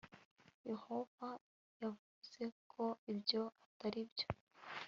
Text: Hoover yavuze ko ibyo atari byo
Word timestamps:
Hoover 0.81 1.35
yavuze 1.81 2.43
ko 2.71 2.85
ibyo 3.11 3.41
atari 3.61 4.01
byo 4.11 4.27